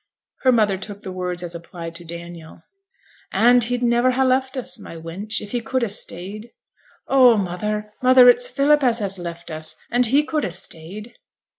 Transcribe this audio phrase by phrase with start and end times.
[0.39, 2.63] Her mother took the words as applied to Daniel.
[3.31, 6.49] 'And he'd niver ha' left us, my wench, if he could ha' stayed.'
[7.07, 11.15] 'Oh, mother, mother, it's Philip as has left us, and he could ha' stayed.'